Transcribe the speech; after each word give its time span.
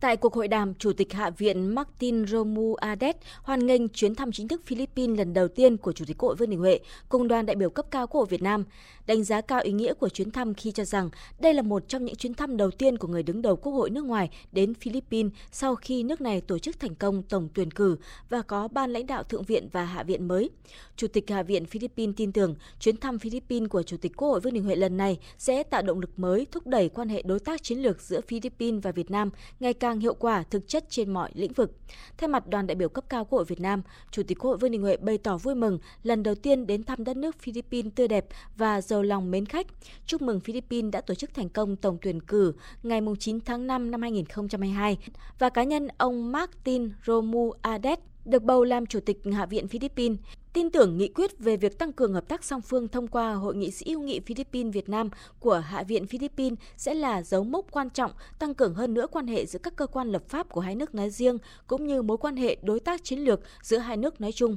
Tại 0.00 0.16
cuộc 0.16 0.34
hội 0.34 0.48
đàm, 0.48 0.74
Chủ 0.74 0.92
tịch 0.92 1.12
Hạ 1.12 1.30
viện 1.30 1.74
Martin 1.74 2.22
Romualdez 2.24 3.12
hoan 3.42 3.66
nghênh 3.66 3.88
chuyến 3.88 4.14
thăm 4.14 4.32
chính 4.32 4.48
thức 4.48 4.62
Philippines 4.66 5.18
lần 5.18 5.34
đầu 5.34 5.48
tiên 5.48 5.76
của 5.76 5.92
Chủ 5.92 6.04
tịch 6.04 6.18
Quốc 6.18 6.28
hội 6.28 6.36
Vương 6.36 6.50
Đình 6.50 6.58
Huệ 6.58 6.80
cùng 7.08 7.28
đoàn 7.28 7.46
đại 7.46 7.56
biểu 7.56 7.70
cấp 7.70 7.86
cao 7.90 8.06
Quốc 8.06 8.18
hội 8.18 8.26
Việt 8.30 8.42
Nam, 8.42 8.64
đánh 9.06 9.24
giá 9.24 9.40
cao 9.40 9.60
ý 9.60 9.72
nghĩa 9.72 9.94
của 9.94 10.08
chuyến 10.08 10.30
thăm 10.30 10.54
khi 10.54 10.72
cho 10.72 10.84
rằng 10.84 11.10
đây 11.38 11.54
là 11.54 11.62
một 11.62 11.88
trong 11.88 12.04
những 12.04 12.16
chuyến 12.16 12.34
thăm 12.34 12.56
đầu 12.56 12.70
tiên 12.70 12.98
của 12.98 13.08
người 13.08 13.22
đứng 13.22 13.42
đầu 13.42 13.56
Quốc 13.56 13.72
hội 13.72 13.90
nước 13.90 14.04
ngoài 14.04 14.30
đến 14.52 14.74
Philippines 14.74 15.32
sau 15.52 15.74
khi 15.74 16.02
nước 16.02 16.20
này 16.20 16.40
tổ 16.40 16.58
chức 16.58 16.80
thành 16.80 16.94
công 16.94 17.22
tổng 17.22 17.48
tuyển 17.54 17.70
cử 17.70 17.96
và 18.28 18.42
có 18.42 18.68
ban 18.68 18.92
lãnh 18.92 19.06
đạo 19.06 19.22
thượng 19.22 19.42
viện 19.42 19.68
và 19.72 19.84
hạ 19.84 20.02
viện 20.02 20.28
mới. 20.28 20.50
Chủ 20.96 21.06
tịch 21.08 21.30
Hạ 21.30 21.42
viện 21.42 21.66
Philippines 21.66 22.16
tin 22.16 22.32
tưởng 22.32 22.54
chuyến 22.80 22.96
thăm 22.96 23.18
Philippines 23.18 23.68
của 23.68 23.82
Chủ 23.82 23.96
tịch 23.96 24.12
Quốc 24.16 24.28
hội 24.28 24.40
Vương 24.40 24.54
Đình 24.54 24.64
Huệ 24.64 24.76
lần 24.76 24.96
này 24.96 25.18
sẽ 25.38 25.62
tạo 25.62 25.82
động 25.82 26.00
lực 26.00 26.18
mới 26.18 26.46
thúc 26.52 26.66
đẩy 26.66 26.88
quan 26.88 27.08
hệ 27.08 27.22
đối 27.22 27.40
tác 27.40 27.62
chiến 27.62 27.78
lược 27.78 28.02
giữa 28.02 28.20
Philippines 28.20 28.82
và 28.82 28.92
Việt 28.92 29.10
Nam 29.10 29.30
ngày 29.60 29.74
càng 29.74 29.85
càng 29.86 30.00
hiệu 30.00 30.14
quả 30.14 30.42
thực 30.50 30.68
chất 30.68 30.84
trên 30.90 31.10
mọi 31.10 31.30
lĩnh 31.34 31.52
vực. 31.52 31.72
Thay 32.18 32.28
mặt 32.28 32.46
đoàn 32.46 32.66
đại 32.66 32.74
biểu 32.74 32.88
cấp 32.88 33.04
cao 33.08 33.24
Quốc 33.24 33.38
hội 33.38 33.44
Việt 33.44 33.60
Nam, 33.60 33.82
Chủ 34.10 34.22
tịch 34.22 34.38
Quốc 34.38 34.48
hội 34.48 34.58
Vương 34.58 34.70
Đình 34.70 34.82
Huệ 34.82 34.96
bày 34.96 35.18
tỏ 35.18 35.36
vui 35.36 35.54
mừng 35.54 35.78
lần 36.02 36.22
đầu 36.22 36.34
tiên 36.34 36.66
đến 36.66 36.84
thăm 36.84 37.04
đất 37.04 37.16
nước 37.16 37.38
Philippines 37.38 37.92
tươi 37.94 38.08
đẹp 38.08 38.26
và 38.56 38.80
giàu 38.80 39.02
lòng 39.02 39.30
mến 39.30 39.46
khách. 39.46 39.66
Chúc 40.06 40.22
mừng 40.22 40.40
Philippines 40.40 40.92
đã 40.92 41.00
tổ 41.00 41.14
chức 41.14 41.34
thành 41.34 41.48
công 41.48 41.76
tổng 41.76 41.98
tuyển 42.02 42.20
cử 42.20 42.52
ngày 42.82 43.00
9 43.18 43.40
tháng 43.40 43.66
5 43.66 43.90
năm 43.90 44.02
2022 44.02 44.98
và 45.38 45.48
cá 45.48 45.64
nhân 45.64 45.88
ông 45.98 46.32
Martin 46.32 46.90
Romualdez 47.04 47.96
được 48.24 48.42
bầu 48.42 48.64
làm 48.64 48.86
Chủ 48.86 49.00
tịch 49.00 49.20
Hạ 49.34 49.46
viện 49.46 49.68
Philippines 49.68 50.18
tin 50.56 50.70
tưởng 50.70 50.98
nghị 50.98 51.08
quyết 51.08 51.38
về 51.38 51.56
việc 51.56 51.78
tăng 51.78 51.92
cường 51.92 52.14
hợp 52.14 52.28
tác 52.28 52.44
song 52.44 52.60
phương 52.60 52.88
thông 52.88 53.08
qua 53.08 53.34
Hội 53.34 53.56
nghị 53.56 53.70
sĩ 53.70 53.90
hữu 53.90 54.00
nghị 54.00 54.20
Philippines 54.20 54.74
Việt 54.74 54.88
Nam 54.88 55.10
của 55.40 55.58
Hạ 55.58 55.82
viện 55.82 56.06
Philippines 56.06 56.58
sẽ 56.76 56.94
là 56.94 57.22
dấu 57.22 57.44
mốc 57.44 57.66
quan 57.70 57.90
trọng 57.90 58.12
tăng 58.38 58.54
cường 58.54 58.74
hơn 58.74 58.94
nữa 58.94 59.06
quan 59.12 59.26
hệ 59.26 59.46
giữa 59.46 59.58
các 59.58 59.76
cơ 59.76 59.86
quan 59.86 60.12
lập 60.12 60.22
pháp 60.28 60.48
của 60.48 60.60
hai 60.60 60.74
nước 60.74 60.94
nói 60.94 61.10
riêng 61.10 61.38
cũng 61.66 61.86
như 61.86 62.02
mối 62.02 62.16
quan 62.16 62.36
hệ 62.36 62.56
đối 62.62 62.80
tác 62.80 63.04
chiến 63.04 63.18
lược 63.18 63.40
giữa 63.62 63.78
hai 63.78 63.96
nước 63.96 64.20
nói 64.20 64.32
chung. 64.32 64.56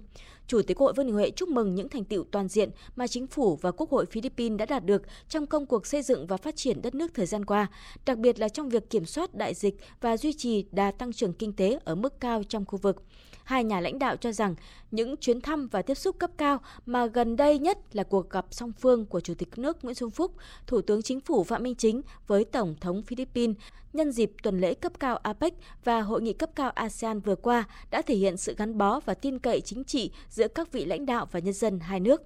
Chủ 0.50 0.62
tịch 0.62 0.78
Quốc 0.78 0.86
hội 0.86 0.94
Vương 0.94 1.06
Đình 1.06 1.16
Huệ 1.16 1.32
chúc 1.32 1.50
mừng 1.50 1.76
những 1.76 1.90
thành 1.90 2.04
tựu 2.04 2.24
toàn 2.32 2.48
diện 2.48 2.70
mà 2.96 3.08
chính 3.08 3.28
phủ 3.28 3.56
và 3.56 3.72
Quốc 3.72 3.90
hội 3.90 4.06
Philippines 4.06 4.60
đã 4.60 4.66
đạt 4.66 4.86
được 4.86 5.02
trong 5.30 5.46
công 5.46 5.66
cuộc 5.66 5.86
xây 5.86 6.02
dựng 6.02 6.28
và 6.28 6.38
phát 6.38 6.56
triển 6.56 6.82
đất 6.82 6.96
nước 6.96 7.12
thời 7.14 7.26
gian 7.26 7.46
qua, 7.46 7.68
đặc 8.06 8.18
biệt 8.18 8.40
là 8.40 8.50
trong 8.50 8.70
việc 8.70 8.90
kiểm 8.90 9.06
soát 9.06 9.36
đại 9.36 9.54
dịch 9.54 9.76
và 10.02 10.18
duy 10.18 10.34
trì 10.34 10.66
đà 10.72 10.92
tăng 10.92 11.14
trưởng 11.14 11.34
kinh 11.34 11.54
tế 11.54 11.80
ở 11.84 11.96
mức 11.96 12.20
cao 12.20 12.44
trong 12.44 12.66
khu 12.66 12.78
vực. 12.78 13.04
Hai 13.44 13.64
nhà 13.64 13.80
lãnh 13.80 14.00
đạo 14.00 14.16
cho 14.16 14.32
rằng 14.32 14.56
những 14.92 15.18
chuyến 15.18 15.42
thăm 15.42 15.68
và 15.68 15.82
tiếp 15.82 15.96
xúc 15.96 16.20
cấp 16.20 16.32
cao 16.38 16.60
mà 16.86 17.06
gần 17.06 17.36
đây 17.36 17.60
nhất 17.60 17.78
là 17.96 18.04
cuộc 18.04 18.30
gặp 18.30 18.46
song 18.52 18.72
phương 18.80 19.06
của 19.06 19.20
Chủ 19.20 19.34
tịch 19.34 19.50
nước 19.58 19.84
Nguyễn 19.84 19.96
Xuân 19.96 20.10
Phúc, 20.10 20.32
Thủ 20.68 20.82
tướng 20.82 21.02
Chính 21.02 21.22
phủ 21.22 21.44
Phạm 21.44 21.64
Minh 21.64 21.76
Chính 21.76 22.02
với 22.28 22.46
Tổng 22.46 22.76
thống 22.82 23.04
Philippines 23.04 23.56
nhân 23.94 24.12
dịp 24.12 24.32
tuần 24.44 24.60
lễ 24.60 24.74
cấp 24.74 25.00
cao 25.00 25.18
APEC 25.18 25.54
và 25.84 26.02
hội 26.02 26.22
nghị 26.22 26.34
cấp 26.34 26.50
cao 26.56 26.70
ASEAN 26.70 27.20
vừa 27.20 27.36
qua 27.36 27.64
đã 27.92 28.02
thể 28.02 28.16
hiện 28.16 28.38
sự 28.38 28.56
gắn 28.58 28.78
bó 28.78 29.00
và 29.00 29.14
tin 29.14 29.40
cậy 29.40 29.62
chính 29.62 29.84
trị 29.84 30.12
giữa 30.30 30.48
các 30.48 30.72
vị 30.72 30.86
lãnh 30.86 31.06
đạo 31.06 31.28
và 31.32 31.40
nhân 31.40 31.54
dân 31.54 31.80
hai 31.80 32.00
nước. 32.00 32.22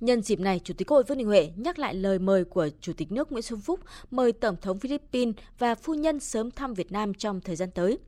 Nhân 0.00 0.22
dịp 0.22 0.40
này, 0.40 0.60
Chủ 0.64 0.74
tịch 0.74 0.88
Quốc 0.88 0.96
hội 0.96 1.04
Vương 1.04 1.18
Đình 1.18 1.26
Huệ 1.26 1.50
nhắc 1.56 1.78
lại 1.78 1.94
lời 1.94 2.18
mời 2.18 2.44
của 2.44 2.68
Chủ 2.80 2.92
tịch 2.92 3.12
nước 3.12 3.32
Nguyễn 3.32 3.42
Xuân 3.42 3.60
Phúc 3.60 3.80
mời 4.10 4.32
Tổng 4.32 4.56
thống 4.60 4.78
Philippines 4.78 5.34
và 5.58 5.74
phu 5.74 5.94
nhân 5.94 6.20
sớm 6.20 6.50
thăm 6.50 6.74
Việt 6.74 6.92
Nam 6.92 7.14
trong 7.14 7.40
thời 7.40 7.56
gian 7.56 7.70
tới. 7.70 7.98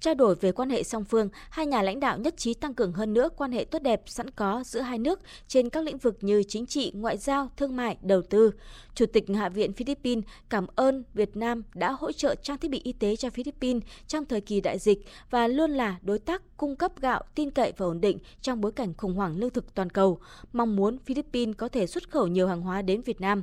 Trao 0.00 0.14
đổi 0.14 0.34
về 0.34 0.52
quan 0.52 0.70
hệ 0.70 0.82
song 0.82 1.04
phương, 1.04 1.28
hai 1.50 1.66
nhà 1.66 1.82
lãnh 1.82 2.00
đạo 2.00 2.18
nhất 2.18 2.36
trí 2.36 2.54
tăng 2.54 2.74
cường 2.74 2.92
hơn 2.92 3.12
nữa 3.12 3.28
quan 3.36 3.52
hệ 3.52 3.64
tốt 3.64 3.82
đẹp 3.82 4.02
sẵn 4.06 4.30
có 4.30 4.62
giữa 4.66 4.80
hai 4.80 4.98
nước 4.98 5.20
trên 5.48 5.70
các 5.70 5.84
lĩnh 5.84 5.98
vực 5.98 6.18
như 6.20 6.42
chính 6.48 6.66
trị, 6.66 6.92
ngoại 6.94 7.16
giao, 7.16 7.50
thương 7.56 7.76
mại, 7.76 7.96
đầu 8.02 8.22
tư. 8.22 8.50
Chủ 8.94 9.06
tịch 9.06 9.24
Hạ 9.36 9.48
viện 9.48 9.72
Philippines 9.72 10.24
cảm 10.48 10.66
ơn 10.74 11.04
Việt 11.14 11.36
Nam 11.36 11.62
đã 11.74 11.92
hỗ 11.92 12.12
trợ 12.12 12.34
trang 12.34 12.58
thiết 12.58 12.70
bị 12.70 12.80
y 12.84 12.92
tế 12.92 13.16
cho 13.16 13.30
Philippines 13.30 13.82
trong 14.06 14.24
thời 14.24 14.40
kỳ 14.40 14.60
đại 14.60 14.78
dịch 14.78 15.04
và 15.30 15.48
luôn 15.48 15.70
là 15.70 15.98
đối 16.02 16.18
tác 16.18 16.42
cung 16.56 16.76
cấp 16.76 16.92
gạo 17.00 17.22
tin 17.34 17.50
cậy 17.50 17.72
và 17.76 17.86
ổn 17.86 18.00
định 18.00 18.18
trong 18.40 18.60
bối 18.60 18.72
cảnh 18.72 18.94
khủng 18.94 19.14
hoảng 19.14 19.36
lương 19.36 19.50
thực 19.50 19.74
toàn 19.74 19.90
cầu, 19.90 20.18
mong 20.52 20.76
muốn 20.76 20.98
Philippines 20.98 21.56
có 21.56 21.68
thể 21.68 21.86
xuất 21.86 22.10
khẩu 22.10 22.26
nhiều 22.26 22.48
hàng 22.48 22.60
hóa 22.60 22.82
đến 22.82 23.02
Việt 23.02 23.20
Nam. 23.20 23.42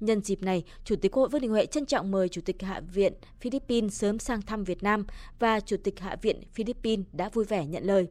Nhân 0.00 0.20
dịp 0.20 0.42
này, 0.42 0.64
Chủ 0.84 0.96
tịch 0.96 1.12
Quốc 1.12 1.20
hội 1.20 1.28
Vương 1.28 1.40
Đình 1.40 1.50
Huệ 1.50 1.66
trân 1.66 1.86
trọng 1.86 2.10
mời 2.10 2.28
Chủ 2.28 2.40
tịch 2.44 2.62
Hạ 2.62 2.80
viện 2.80 3.12
Philippines 3.40 3.94
sớm 3.94 4.18
sang 4.18 4.42
thăm 4.42 4.64
Việt 4.64 4.82
Nam 4.82 5.06
và 5.38 5.60
Chủ 5.60 5.76
tịch 5.84 5.97
Hạ 6.00 6.16
viện 6.22 6.40
Philippines 6.52 7.06
đã 7.12 7.28
vui 7.28 7.44
vẻ 7.44 7.66
nhận 7.66 7.84
lời. 7.84 8.06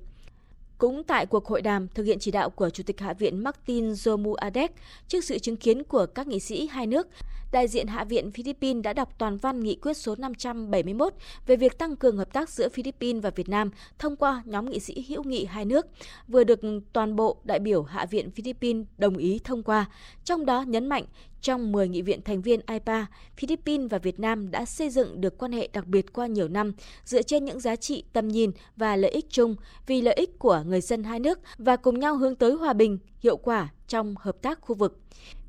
Cũng 0.78 1.04
tại 1.04 1.26
cuộc 1.26 1.46
hội 1.46 1.62
đàm 1.62 1.88
thực 1.88 2.04
hiện 2.04 2.20
chỉ 2.20 2.32
đạo 2.32 2.50
của 2.50 2.70
Chủ 2.70 2.84
tịch 2.84 3.00
Hạ 3.00 3.14
viện 3.14 3.44
Martin 3.44 3.92
Zomuadek 3.92 4.70
trước 5.08 5.24
sự 5.24 5.40
chứng 5.40 5.58
kiến 5.58 5.84
của 5.84 6.06
các 6.06 6.28
nghị 6.28 6.40
sĩ 6.40 6.68
hai 6.68 6.88
nước, 6.88 7.08
đại 7.52 7.68
diện 7.68 7.88
Hạ 7.88 8.04
viện 8.04 8.32
Philippines 8.32 8.84
đã 8.84 8.94
đọc 8.94 9.10
toàn 9.18 9.38
văn 9.38 9.60
nghị 9.60 9.76
quyết 9.76 9.98
số 9.98 10.16
571 10.18 11.14
về 11.48 11.56
việc 11.56 11.78
tăng 11.78 11.96
cường 11.96 12.18
hợp 12.18 12.34
tác 12.34 12.50
giữa 12.50 12.70
Philippines 12.70 13.24
và 13.24 13.30
Việt 13.30 13.50
Nam 13.50 13.70
thông 14.00 14.16
qua 14.16 14.44
nhóm 14.46 14.66
nghị 14.66 14.80
sĩ 14.80 15.06
hữu 15.10 15.24
nghị 15.24 15.46
hai 15.46 15.66
nước, 15.66 15.86
vừa 16.28 16.44
được 16.44 16.60
toàn 16.94 17.16
bộ 17.16 17.38
đại 17.44 17.60
biểu 17.60 17.84
Hạ 17.84 18.06
viện 18.06 18.32
Philippines 18.32 18.86
đồng 18.98 19.18
ý 19.18 19.40
thông 19.44 19.64
qua, 19.64 19.86
trong 20.24 20.46
đó 20.46 20.62
nhấn 20.62 20.90
mạnh 20.90 21.06
trong 21.48 21.72
10 21.72 21.88
nghị 21.88 22.02
viện 22.02 22.22
thành 22.22 22.42
viên 22.42 22.60
IPA, 22.68 23.06
Philippines 23.38 23.92
và 23.92 23.98
Việt 23.98 24.20
Nam 24.20 24.52
đã 24.52 24.66
xây 24.66 24.90
dựng 24.90 25.22
được 25.22 25.38
quan 25.38 25.52
hệ 25.52 25.70
đặc 25.74 25.88
biệt 25.88 26.14
qua 26.14 26.28
nhiều 26.28 26.48
năm 26.48 26.74
dựa 27.04 27.22
trên 27.22 27.46
những 27.46 27.60
giá 27.60 27.76
trị 27.76 28.04
tầm 28.14 28.28
nhìn 28.28 28.52
và 28.76 28.96
lợi 28.96 29.12
ích 29.12 29.26
chung 29.30 29.56
vì 29.86 30.02
lợi 30.02 30.14
ích 30.14 30.40
của 30.40 30.64
người 30.66 30.82
dân 30.82 31.04
hai 31.04 31.20
nước 31.20 31.40
và 31.58 31.76
cùng 31.76 32.00
nhau 32.00 32.18
hướng 32.18 32.36
tới 32.36 32.52
hòa 32.52 32.74
bình, 32.74 32.98
hiệu 33.20 33.38
quả 33.38 33.70
trong 33.88 34.16
hợp 34.20 34.42
tác 34.42 34.62
khu 34.62 34.76
vực. 34.76 35.00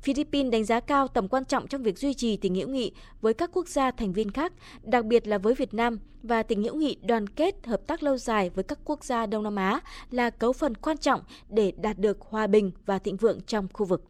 Philippines 0.01 0.51
đánh 0.51 0.63
giá 0.65 0.79
cao 0.79 1.07
tầm 1.07 1.27
quan 1.27 1.45
trọng 1.45 1.67
trong 1.67 1.83
việc 1.83 1.99
duy 1.99 2.13
trì 2.13 2.37
tình 2.37 2.55
hữu 2.55 2.67
nghị 2.67 2.91
với 3.21 3.33
các 3.33 3.49
quốc 3.53 3.67
gia 3.67 3.91
thành 3.91 4.13
viên 4.13 4.31
khác, 4.31 4.53
đặc 4.83 5.05
biệt 5.05 5.27
là 5.27 5.37
với 5.37 5.53
Việt 5.53 5.73
Nam 5.73 5.99
và 6.23 6.43
tình 6.43 6.63
hữu 6.63 6.75
nghị 6.75 6.97
đoàn 7.01 7.27
kết 7.27 7.65
hợp 7.65 7.87
tác 7.87 8.03
lâu 8.03 8.17
dài 8.17 8.49
với 8.49 8.63
các 8.63 8.79
quốc 8.85 9.03
gia 9.03 9.25
Đông 9.25 9.43
Nam 9.43 9.55
Á 9.55 9.79
là 10.11 10.29
cấu 10.29 10.53
phần 10.53 10.75
quan 10.75 10.97
trọng 10.97 11.21
để 11.49 11.73
đạt 11.77 11.99
được 11.99 12.21
hòa 12.21 12.47
bình 12.47 12.71
và 12.85 12.99
thịnh 12.99 13.17
vượng 13.17 13.41
trong 13.41 13.67
khu 13.73 13.85
vực. 13.85 14.03